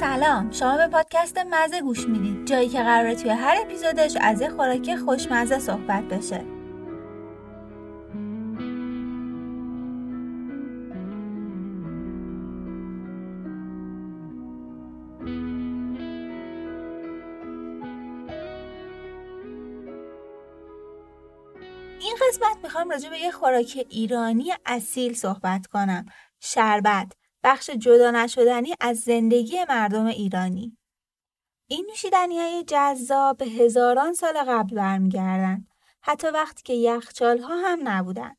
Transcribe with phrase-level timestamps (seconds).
[0.00, 4.48] سلام شما به پادکست مزه گوش می‌دید جایی که قراره توی هر اپیزودش از یه
[4.48, 6.44] خوراک خوشمزه صحبت بشه.
[22.00, 26.06] این قسمت می‌خوام راجع به یه خوراک ایرانی اصیل صحبت کنم
[26.40, 27.12] شربت.
[27.44, 30.78] بخش جدا نشدنی از زندگی مردم ایرانی.
[31.68, 35.66] این نوشیدنی های جذاب به هزاران سال قبل برمیگردن.
[36.02, 38.36] حتی وقتی که یخچال ها هم نبودن.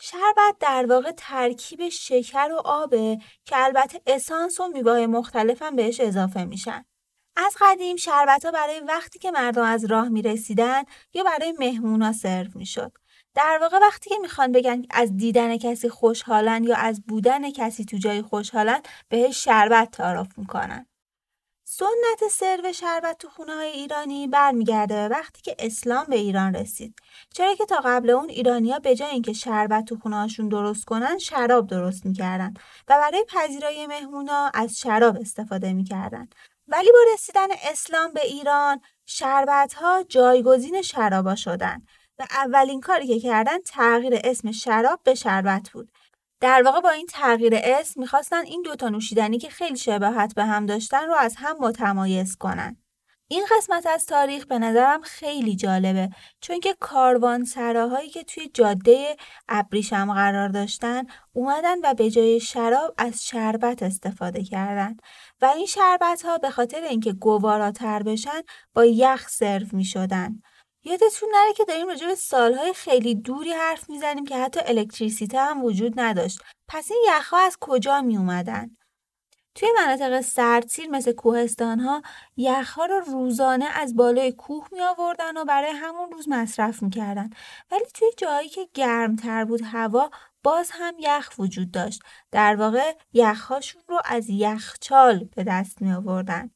[0.00, 6.00] شربت در واقع ترکیب شکر و آبه که البته اسانس و میوه مختلف هم بهش
[6.00, 6.84] اضافه میشن.
[7.36, 10.82] از قدیم شربت ها برای وقتی که مردم از راه می رسیدن
[11.14, 12.66] یا برای مهمونا سرو می.
[13.36, 17.96] در واقع وقتی که می‌خوان بگن از دیدن کسی خوشحالن یا از بودن کسی تو
[17.96, 20.86] جای خوشحالن بهش شربت تعارف می‌کنن.
[21.64, 26.94] سنت سرو شربت تو خونه های ایرانی برمیگرده به وقتی که اسلام به ایران رسید.
[27.34, 31.18] چرا که تا قبل اون ایرانیا به جای اینکه شربت تو خونه هاشون درست کنن
[31.18, 32.54] شراب درست می‌کردن
[32.88, 36.28] و برای پذیرایی مهمونا از شراب استفاده می‌کردن.
[36.68, 41.82] ولی با رسیدن اسلام به ایران شربت ها جایگزین شرابا شدن
[42.18, 45.90] و اولین کاری که کردن تغییر اسم شراب به شربت بود.
[46.40, 50.66] در واقع با این تغییر اسم می‌خواستن این دوتا نوشیدنی که خیلی شباهت به هم
[50.66, 52.76] داشتن رو از هم متمایز کنن.
[53.28, 59.16] این قسمت از تاریخ به نظرم خیلی جالبه چون که کاروان سراهایی که توی جاده
[59.48, 64.96] ابریشم قرار داشتن اومدن و به جای شراب از شربت استفاده کردن
[65.42, 68.42] و این شربت ها به خاطر اینکه گواراتر بشن
[68.74, 70.42] با یخ سرو می شدن.
[70.86, 75.64] یادتون نره که داریم راجع به سالهای خیلی دوری حرف می‌زنیم که حتی الکتریسیته هم
[75.64, 76.38] وجود نداشت.
[76.68, 78.76] پس این یخها از کجا می اومدن؟
[79.54, 82.02] توی مناطق سردسیر مثل کوهستان ها
[82.36, 87.30] یخها رو روزانه از بالای کوه می آوردن و برای همون روز مصرف می‌کردن
[87.70, 90.10] ولی توی جایی که گرمتر بود هوا
[90.42, 96.50] باز هم یخ وجود داشت در واقع یخهاشون رو از یخچال به دست می آوردن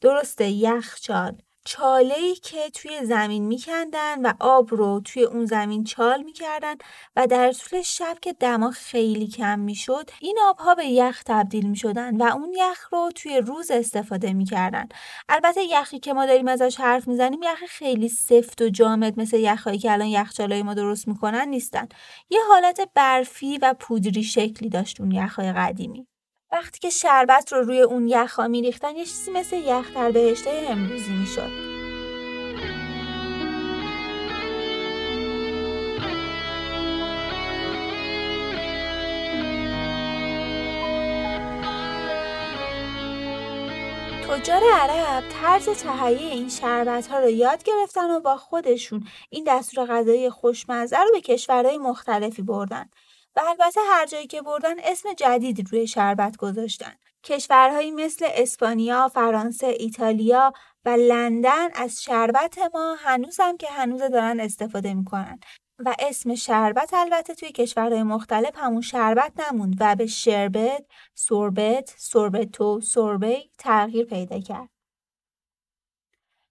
[0.00, 6.74] درسته یخچال چاله‌ای که توی زمین میکندن و آب رو توی اون زمین چال می‌کردن
[7.16, 12.16] و در طول شب که دما خیلی کم می‌شد این آبها به یخ تبدیل می‌شدن
[12.16, 14.88] و اون یخ رو توی روز استفاده می‌کردن.
[15.28, 19.78] البته یخی که ما داریم ازش حرف می‌زنیم یخ خیلی سفت و جامد مثل یخهایی
[19.78, 21.88] که الان یخچالای ما درست می‌کنن نیستن.
[22.30, 26.06] یه حالت برفی و پودری شکلی داشت اون یخهای قدیمی.
[26.56, 31.12] وقتی که شربت رو روی اون یخها میریختن یه چیزی مثل یخ در بهشته امروزی
[31.12, 31.50] می‌شد.
[44.28, 49.86] تجار عرب طرز تهیه این شربت ها رو یاد گرفتن و با خودشون این دستور
[49.86, 52.90] غذایی خوشمزه رو به کشورهای مختلفی بردن.
[53.36, 56.92] و البته هر جایی که بردن اسم جدیدی روی شربت گذاشتن.
[57.24, 60.52] کشورهایی مثل اسپانیا، فرانسه، ایتالیا
[60.84, 65.40] و لندن از شربت ما هنوزم که هنوز دارن استفاده می‌کنن
[65.78, 72.80] و اسم شربت البته توی کشورهای مختلف همون شربت نموند و به شربت، سوربت، سوربتو،
[72.80, 74.68] سوربی تغییر پیدا کرد.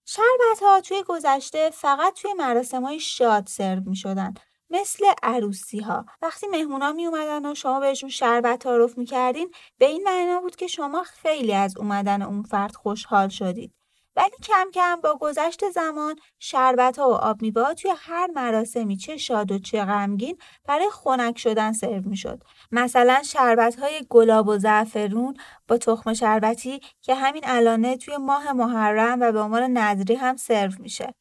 [0.07, 4.34] شربت ها توی گذشته فقط توی مراسم های شاد سرو می شدن
[4.70, 9.86] مثل عروسی ها وقتی مهمونا می اومدن و شما بهشون شربت تعارف می کردین به
[9.86, 13.74] این معنا بود که شما خیلی از اومدن اون فرد خوشحال شدید
[14.16, 19.18] ولی کم کم با گذشت زمان شربت ها و آب میوه توی هر مراسمی چه
[19.18, 20.38] شاد و چه غمگین
[20.68, 22.44] برای خنک شدن سرو می شد.
[22.72, 25.38] مثلا شربت های گلاب و زعفرون
[25.68, 30.72] با تخم شربتی که همین الانه توی ماه محرم و به عنوان نظری هم سرو
[30.80, 31.14] میشه.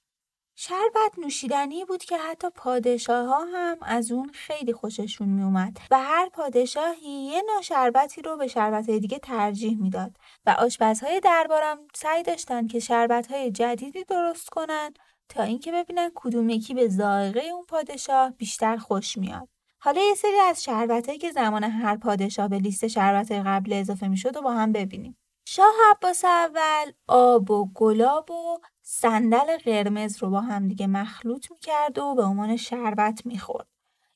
[0.56, 5.98] شربت نوشیدنی بود که حتی پادشاه ها هم از اون خیلی خوششون می اومد و
[6.02, 12.22] هر پادشاهی یه نوع شربتی رو به شربت دیگه ترجیح می‌داد و آشپزهای دربارم سعی
[12.22, 14.94] داشتن که شربت های جدیدی درست کنن
[15.28, 19.48] تا اینکه ببینن کدوم یکی به ذائقه اون پادشاه بیشتر خوش میاد.
[19.78, 24.36] حالا یه سری از شربتهایی که زمان هر پادشاه به لیست شربت قبل اضافه می‌شد
[24.36, 25.16] و با هم ببینیم.
[25.44, 31.98] شاه عباس اول آب و گلاب و صندل قرمز رو با هم دیگه مخلوط می‌کرد
[31.98, 33.66] و به عنوان شربت می‌خورد.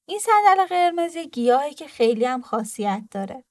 [0.06, 3.44] این صندل قرمز یه گیاهی که خیلی هم خاصیت داره.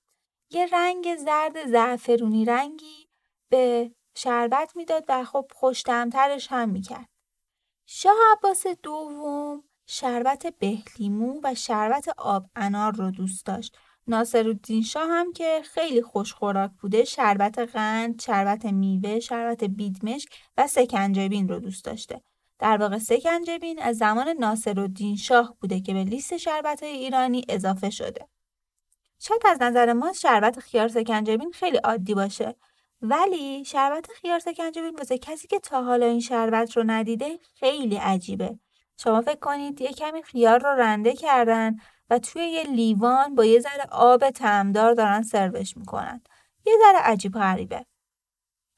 [0.49, 3.09] یه رنگ زرد زعفرونی رنگی
[3.49, 7.09] به شربت می‌داد و خب خوشتمترش هم می‌کرد.
[7.85, 13.77] شاه عباس دوم شربت بهلیمو و شربت آب انار رو دوست داشت
[14.07, 20.67] ناصرالدین شاه هم که خیلی خوش خوراک بوده شربت قند، شربت میوه، شربت بیدمشک و
[20.67, 22.21] سکنجبین رو دوست داشته.
[22.59, 27.89] در واقع سکنجبین از زمان ناصرالدین شاه بوده که به لیست شربت های ایرانی اضافه
[27.89, 28.27] شده.
[29.19, 32.55] شاید از نظر ما شربت خیار سکنجبین خیلی عادی باشه
[33.01, 38.59] ولی شربت خیار سکنجبین واسه کسی که تا حالا این شربت رو ندیده خیلی عجیبه.
[38.97, 41.77] شما فکر کنید یه کمی خیار رو رنده کردن
[42.09, 46.21] و توی یه لیوان با یه ذره آب تمدار دارن سروش می‌کنن.
[46.65, 47.85] یه ذره عجیب غریبه.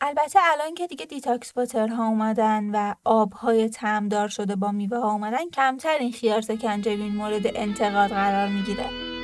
[0.01, 5.49] البته الان که دیگه detox ها اومدن و آبهای طعم‌دار شده با میوه ها اومدن
[5.49, 9.18] کمتر این خیار سکنجبین مورد انتقاد قرار می‌گیره.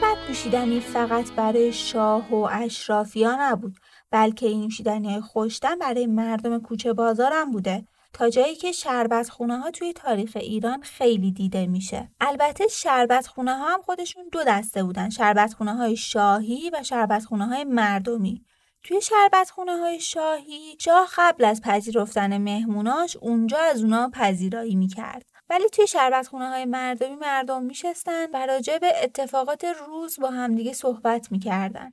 [0.00, 3.76] شربت نوشیدنی فقط برای شاه و اشرافیان نبود
[4.10, 9.58] بلکه این نوشیدنی های خوشتن برای مردم کوچه بازارم بوده تا جایی که شربت خونه
[9.58, 12.10] ها توی تاریخ ایران خیلی دیده میشه.
[12.20, 15.10] البته شربت خونه ها هم خودشون دو دسته بودن.
[15.10, 18.44] شربت خونه های شاهی و شربت خونه های مردمی.
[18.82, 25.29] توی شربت خونه های شاهی شاه قبل از پذیرفتن مهموناش اونجا از اونا پذیرایی می‌کرد.
[25.50, 30.72] ولی توی شربت خونه های مردمی مردم میشستن و راجع به اتفاقات روز با همدیگه
[30.72, 31.92] صحبت می‌کردن.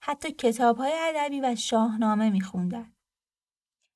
[0.00, 2.92] حتی کتاب های ادبی و شاهنامه میخوندن.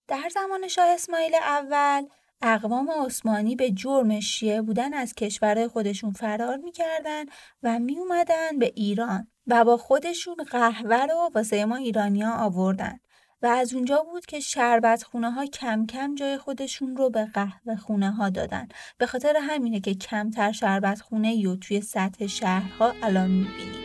[0.09, 2.07] در زمان شاه اسماعیل اول
[2.43, 7.25] اقوام عثمانی به جرم شیعه بودن از کشورهای خودشون فرار می‌کردن
[7.63, 13.01] و میومدن به ایران و با خودشون قهوه رو واسه ما ایرانیا آوردن.
[13.45, 17.77] و از اونجا بود که شربت خونه ها کم کم جای خودشون رو به قهوه
[17.77, 18.69] خونه ها دادن.
[18.99, 23.84] به خاطر همینه که کمتر شربت خونه یا توی سطح شهرها الان می‌بینیم.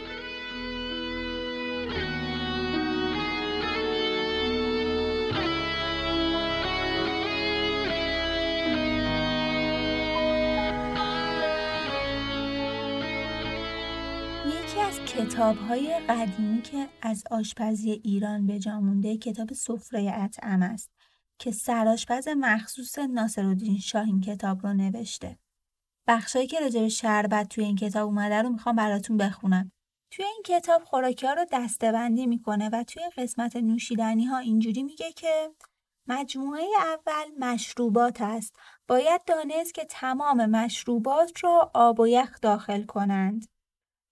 [15.06, 20.92] کتاب های قدیمی که از آشپزی ایران به مونده کتاب سفره اطعم است
[21.40, 25.38] که سرآشپز مخصوص ناصرالدین شاه این کتاب رو نوشته.
[26.08, 29.72] بخشایی که راجع به شربت توی این کتاب اومده رو می‌خوام براتون بخونم.
[30.12, 35.12] توی این کتاب خوراکی ها رو دستبندی می‌کنه و توی قسمت نوشیدنی ها اینجوری میگه
[35.12, 35.50] که
[36.08, 38.56] مجموعه اول مشروبات است.
[38.88, 43.48] باید دانست که تمام مشروبات را آب و یخ داخل کنند.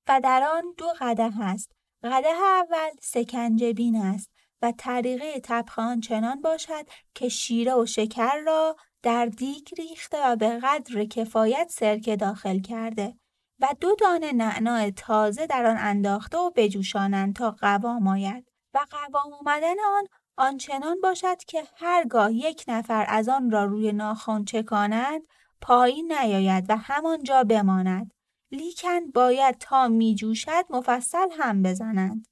[0.07, 1.71] و در آن دو قده است.
[2.03, 4.31] قده اول سکنجبین است
[4.61, 10.35] و طریقه طبخ آن چنان باشد که شیره و شکر را در دیگ ریخته و
[10.35, 13.13] به قدر کفایت سرکه داخل کرده
[13.59, 19.33] و دو دانه نعناع تازه در آن انداخته و بجوشانند تا قوام آید و قوام
[19.33, 20.03] آمدن آن
[20.37, 25.21] آنچنان باشد که هرگاه یک نفر از آن را روی ناخن چکاند
[25.61, 28.11] پایین نیاید و همانجا بماند
[28.51, 32.27] لیکن باید تا می جوشد مفصل هم بزنند.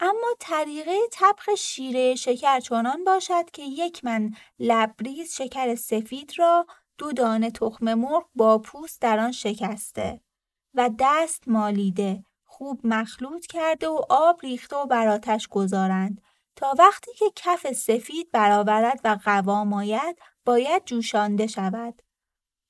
[0.00, 6.66] اما طریقه طبخ شیره شکر چنان باشد که یک من لبریز شکر سفید را
[6.98, 10.20] دو دانه تخم مرغ با پوست در آن شکسته
[10.74, 16.20] و دست مالیده خوب مخلوط کرده و آب ریخته و بر آتش گذارند
[16.56, 22.02] تا وقتی که کف سفید برآورد و قوام آید باید جوشانده شود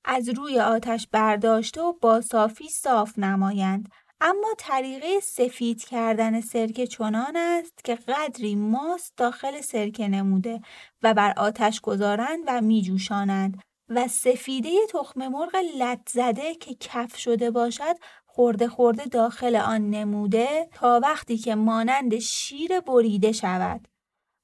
[0.04, 3.88] از روی آتش برداشته و با صافی صاف نمایند.
[4.20, 10.60] اما طریقه سفید کردن سرکه چنان است که قدری ماست داخل سرکه نموده
[11.02, 17.16] و بر آتش گذارند و می جوشانند و سفیده تخم مرغ لط زده که کف
[17.16, 17.94] شده باشد
[18.26, 23.88] خورده خورده داخل آن نموده تا وقتی که مانند شیر بریده شود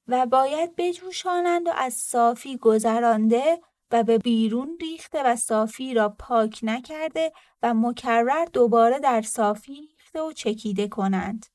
[0.09, 3.61] و باید بجوشانند و از صافی گذرانده
[3.95, 7.33] و به بیرون ریخته و صافی را پاک نکرده
[7.63, 11.47] و مکرر دوباره در صافی ریخته و چکیده کنند.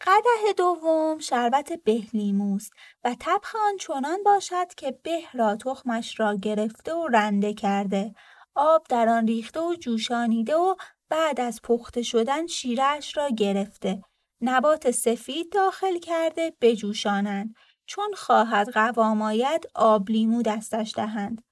[0.00, 2.72] قده دوم شربت بهلیموست
[3.04, 8.14] و طبخ آن چنان باشد که به را تخمش را گرفته و رنده کرده
[8.54, 10.74] آب در آن ریخته و جوشانیده و
[11.08, 14.02] بعد از پخته شدن شیرش را گرفته.
[14.40, 17.54] نبات سفید داخل کرده بجوشانند.
[17.86, 21.42] چون خواهد قوام آید آب لیمو دستش دهند.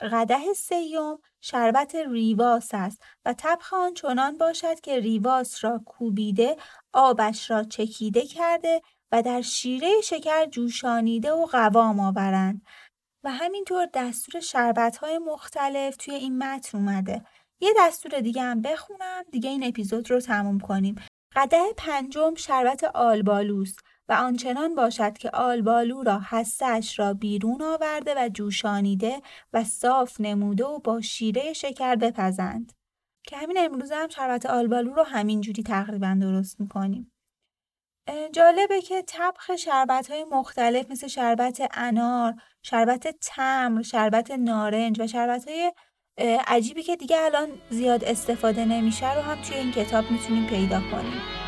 [0.00, 6.56] قده سیوم شربت ریواس است و طبخ آن چنان باشد که ریواس را کوبیده
[6.92, 12.62] آبش را چکیده کرده و در شیره شکر جوشانیده و قوام آورند.
[13.24, 17.24] و همینطور دستور شربت های مختلف توی این متن اومده.
[17.60, 20.94] یه دستور دیگه هم بخونم دیگه این اپیزود رو تموم کنیم.
[21.36, 23.78] قده پنجم شربت آلبالوست.
[24.08, 29.22] و آنچنان باشد که آلبالو را حسش را بیرون آورده و جوشانیده
[29.52, 32.72] و صاف نموده و با شیره شکر بپزند
[33.26, 37.12] که همین امروز هم شربت آلبالو رو همین جوری تقریبا درست می‌کنیم
[38.32, 45.48] جالبه که طبخ شربت های مختلف مثل شربت انار، شربت تمر، شربت نارنج و شربت
[45.48, 45.72] های
[46.46, 51.45] عجیبی که دیگه الان زیاد استفاده نمیشه رو هم توی این کتاب می‌تونیم پیدا کنیم.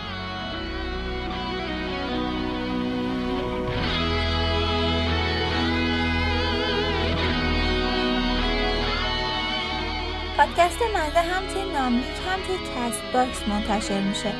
[10.38, 14.32] پادکست مزه هم توی ناملیک هم توی Castbox منتشر میشه.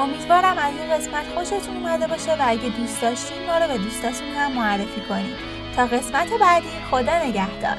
[0.00, 4.28] امیدوارم از این قسمت خوشتون اومده باشه و اگه دوست داشتین ما رو به دوستاتون
[4.28, 5.36] هم معرفی کنید
[5.76, 7.76] تا قسمت بعدی خدا نگهدار.